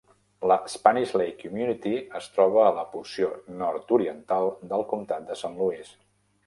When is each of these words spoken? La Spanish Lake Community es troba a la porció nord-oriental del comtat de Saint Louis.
La 0.51 0.55
Spanish 0.75 1.11
Lake 1.21 1.37
Community 1.43 1.93
es 2.21 2.31
troba 2.39 2.65
a 2.65 2.73
la 2.81 2.87
porció 2.95 3.31
nord-oriental 3.61 4.51
del 4.75 4.89
comtat 4.95 5.31
de 5.33 5.41
Saint 5.45 5.63
Louis. 5.65 5.97